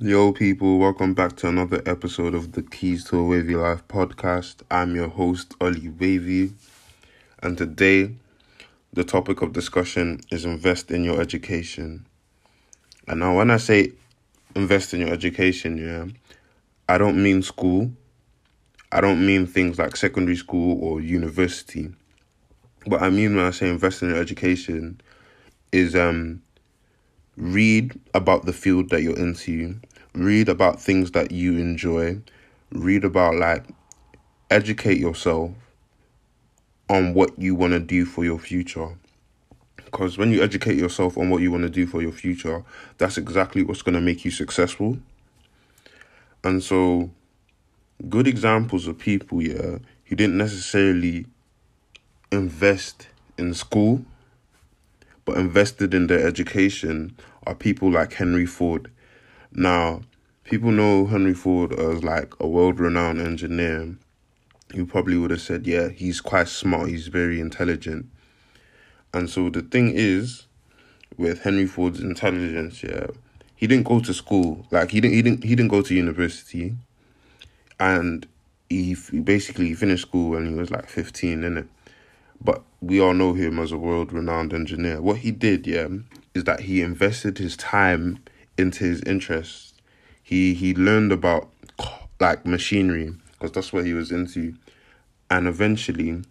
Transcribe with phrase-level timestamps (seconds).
[0.00, 4.58] Yo, people, welcome back to another episode of the Keys to a Wavy Life podcast.
[4.70, 6.52] I'm your host, Ollie Wavy,
[7.42, 8.14] and today
[8.92, 12.06] the topic of discussion is invest in your education.
[13.08, 13.90] And now, when I say
[14.54, 16.06] invest in your education, yeah,
[16.88, 17.90] I don't mean school,
[18.92, 21.92] I don't mean things like secondary school or university.
[22.84, 25.00] What I mean when I say invest in your education
[25.72, 26.40] is um
[27.38, 29.80] read about the field that you're into,
[30.18, 32.20] read about things that you enjoy,
[32.72, 33.64] read about like
[34.50, 35.52] educate yourself
[36.88, 38.90] on what you want to do for your future.
[39.76, 42.64] Because when you educate yourself on what you want to do for your future,
[42.98, 44.98] that's exactly what's going to make you successful.
[46.44, 47.10] And so,
[48.08, 51.26] good examples of people, yeah, who didn't necessarily
[52.30, 54.04] invest in school,
[55.24, 58.90] but invested in their education are people like Henry Ford.
[59.52, 60.02] Now,
[60.44, 63.96] people know Henry Ford as like a world renowned engineer.
[64.74, 68.06] You probably would have said, yeah, he's quite smart, he's very intelligent.
[69.14, 70.46] And so the thing is,
[71.16, 73.06] with Henry Ford's intelligence, yeah,
[73.56, 74.66] he didn't go to school.
[74.70, 76.76] Like he didn't he didn't he didn't go to university.
[77.80, 78.26] And
[78.68, 81.68] he, he basically finished school when he was like 15, innit?
[82.40, 85.00] But we all know him as a world renowned engineer.
[85.00, 85.88] What he did, yeah,
[86.34, 88.18] is that he invested his time
[88.58, 89.74] into his interests.
[90.22, 91.50] He he learned about
[92.20, 94.54] like machinery because that's what he was into,
[95.30, 96.22] and eventually,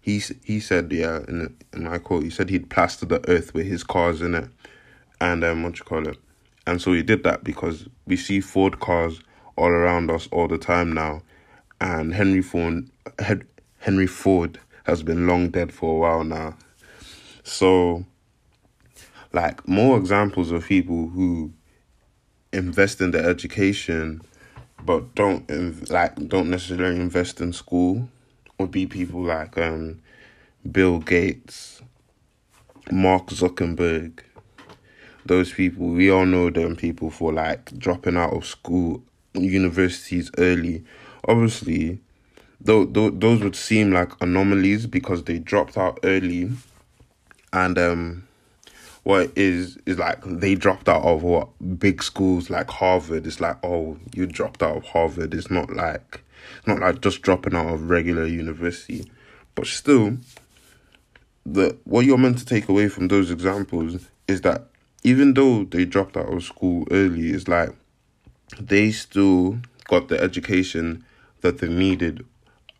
[0.00, 3.66] he he said yeah in in my quote he said he'd plaster the earth with
[3.66, 4.48] his cars in it,
[5.20, 6.18] and um what you call it,
[6.66, 9.20] and so he did that because we see Ford cars
[9.56, 11.22] all around us all the time now,
[11.80, 12.90] and Henry Ford
[13.78, 16.56] Henry Ford has been long dead for a while now,
[17.44, 18.04] so
[19.32, 21.52] like more examples of people who
[22.52, 24.20] invest in their education
[24.84, 25.48] but don't
[25.90, 28.08] like don't necessarily invest in school
[28.58, 30.00] would be people like um
[30.70, 31.80] Bill Gates,
[32.92, 34.20] Mark Zuckerberg.
[35.24, 39.02] Those people, we all know them people for like dropping out of school,
[39.32, 40.84] universities early.
[41.26, 42.00] Obviously,
[42.60, 46.50] though, those would seem like anomalies because they dropped out early
[47.52, 48.28] and um
[49.02, 53.26] what is is like they dropped out of what big schools like Harvard.
[53.26, 55.34] It's like oh you dropped out of Harvard.
[55.34, 56.22] It's not like
[56.66, 59.10] not like just dropping out of regular university,
[59.54, 60.18] but still,
[61.46, 64.66] the what you're meant to take away from those examples is that
[65.02, 67.70] even though they dropped out of school early, it's like
[68.60, 69.58] they still
[69.88, 71.04] got the education
[71.40, 72.24] that they needed,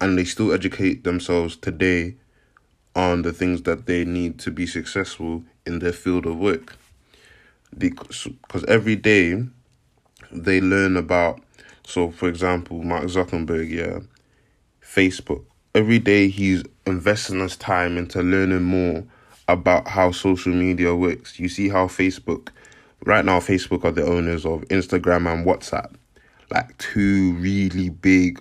[0.00, 2.16] and they still educate themselves today
[2.94, 6.76] on the things that they need to be successful in their field of work.
[7.76, 9.42] Because every day
[10.30, 11.40] they learn about,
[11.84, 14.00] so for example, Mark Zuckerberg, yeah,
[14.82, 15.44] Facebook.
[15.74, 19.04] Every day he's investing his time into learning more
[19.48, 21.38] about how social media works.
[21.38, 22.48] You see how Facebook,
[23.04, 25.94] right now, Facebook are the owners of Instagram and WhatsApp,
[26.50, 28.40] like two really big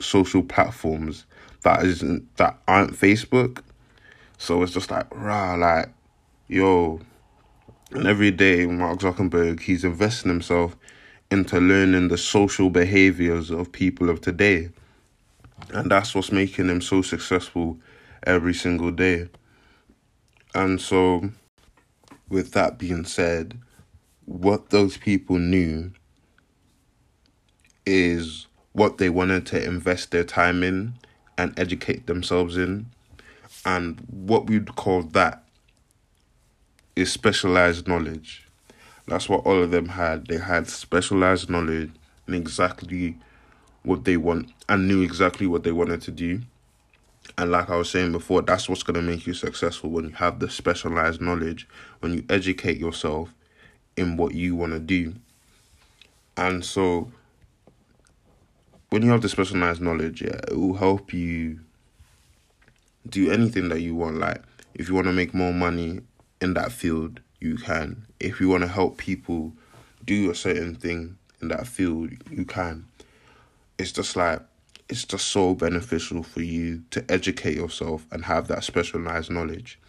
[0.00, 1.26] social platforms
[1.62, 3.62] that isn't that aren't Facebook
[4.38, 5.88] so it's just like, rah, like,
[6.54, 7.00] yo.
[7.90, 10.76] And every day, Mark Zuckerberg, he's investing himself
[11.30, 14.70] into learning the social behaviors of people of today.
[15.70, 17.78] And that's what's making him so successful
[18.24, 19.28] every single day.
[20.54, 21.30] And so,
[22.28, 23.58] with that being said,
[24.24, 25.92] what those people knew
[27.84, 30.94] is what they wanted to invest their time in
[31.36, 32.86] and educate themselves in
[33.64, 35.43] and what we'd call that
[36.96, 38.46] is specialized knowledge.
[39.06, 40.26] That's what all of them had.
[40.26, 41.90] They had specialized knowledge
[42.26, 43.16] and exactly
[43.82, 46.40] what they want and knew exactly what they wanted to do.
[47.36, 50.14] And like I was saying before, that's what's going to make you successful when you
[50.14, 51.66] have the specialized knowledge,
[52.00, 53.32] when you educate yourself
[53.96, 55.14] in what you want to do.
[56.36, 57.10] And so,
[58.90, 61.60] when you have the specialized knowledge, yeah, it will help you
[63.08, 64.18] do anything that you want.
[64.18, 64.42] Like,
[64.74, 66.00] if you want to make more money
[66.44, 68.06] in that field, you can.
[68.20, 69.52] If you want to help people
[70.04, 72.84] do a certain thing in that field, you can.
[73.78, 74.40] It's just like,
[74.88, 79.80] it's just so beneficial for you to educate yourself and have that specialized knowledge.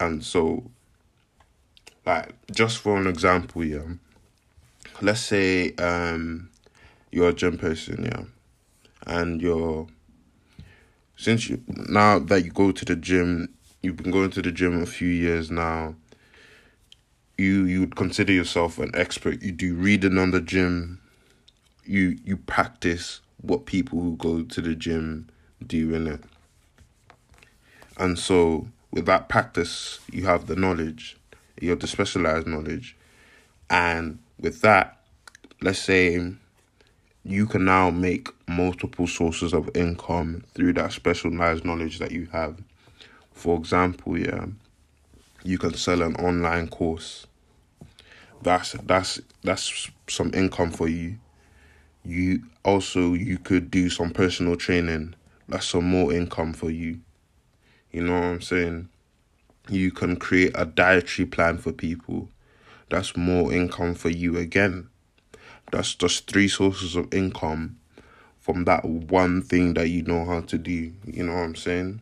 [0.00, 0.70] And so,
[2.04, 3.84] like, just for an example, yeah,
[5.00, 6.50] let's say um,
[7.12, 8.24] you're a gym person, yeah,
[9.06, 9.86] and you're
[11.16, 14.82] since you now that you go to the gym, you've been going to the gym
[14.82, 15.94] a few years now.
[17.38, 19.42] you you would consider yourself an expert.
[19.42, 21.00] You do reading on the gym.
[21.84, 25.28] You you practice what people who go to the gym
[25.66, 26.24] do in it.
[27.98, 31.16] And so with that practice, you have the knowledge,
[31.60, 32.96] you have the specialized knowledge.
[33.70, 35.00] And with that,
[35.62, 36.32] let's say
[37.24, 42.60] you can now make multiple sources of income through that specialized knowledge that you have.
[43.34, 44.46] For example, yeah,
[45.42, 47.26] you can sell an online course.
[48.42, 51.16] That's that's that's some income for you.
[52.04, 55.14] You also you could do some personal training.
[55.48, 57.00] That's some more income for you.
[57.92, 58.88] You know what I'm saying?
[59.68, 62.28] You can create a dietary plan for people.
[62.90, 64.88] That's more income for you again.
[65.72, 67.78] That's just three sources of income
[68.40, 70.92] from that one thing that you know how to do.
[71.06, 72.00] You know what I'm saying?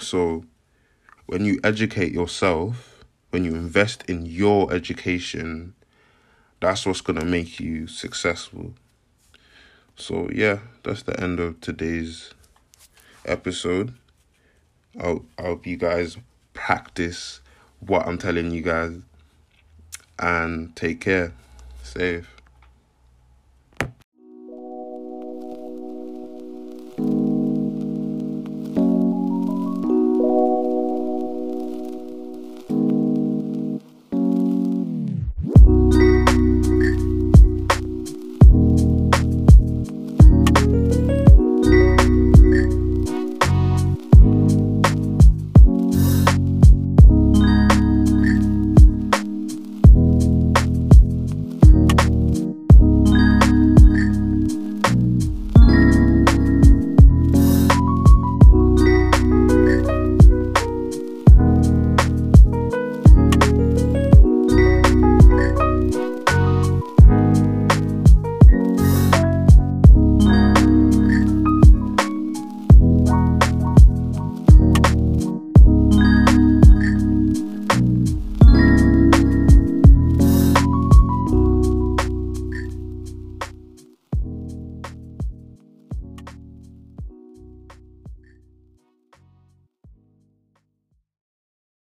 [0.00, 0.44] So,
[1.26, 5.74] when you educate yourself, when you invest in your education,
[6.60, 8.74] that's what's going to make you successful.
[9.96, 12.32] So, yeah, that's the end of today's
[13.24, 13.94] episode.
[14.98, 16.16] I hope you guys
[16.54, 17.40] practice
[17.80, 19.00] what I'm telling you guys
[20.18, 21.32] and take care.
[21.82, 22.37] Safe.